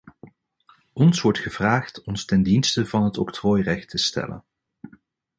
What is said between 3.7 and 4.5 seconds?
te stellen.